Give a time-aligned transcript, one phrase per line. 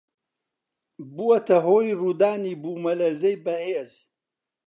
[1.15, 3.91] بووەتە هۆی ڕوودانی بوومەلەرزەی بەهێز